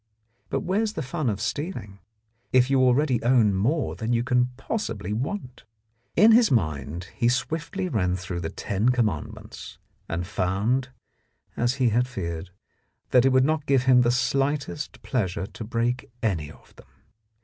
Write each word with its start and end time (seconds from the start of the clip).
But 0.49 0.61
where 0.61 0.81
is 0.81 0.93
the 0.93 1.03
fun 1.03 1.29
of 1.29 1.39
stealing 1.39 1.99
if 2.51 2.71
you 2.71 2.81
already 2.81 3.21
own 3.21 3.53
more 3.53 3.95
than 3.95 4.13
you 4.13 4.23
can 4.23 4.47
possibly 4.57 5.13
want? 5.13 5.63
In 6.15 6.31
his 6.31 6.49
mind 6.49 7.03
he 7.15 7.29
swiftly 7.29 7.87
ran 7.87 8.15
through 8.15 8.39
the 8.39 8.49
ten 8.49 8.89
com 8.89 9.05
mandments, 9.05 9.77
and 10.09 10.25
found, 10.25 10.89
as 11.55 11.75
he 11.75 11.89
had 11.89 12.07
feared, 12.07 12.49
that 13.11 13.25
it 13.25 13.29
would 13.29 13.45
not 13.45 13.67
give 13.67 13.83
him 13.83 14.01
the 14.01 14.09
slightest 14.09 15.03
pleasure 15.03 15.45
to 15.45 15.63
break 15.63 16.09
any 16.23 16.49
of 16.49 16.75
them. 16.77 16.87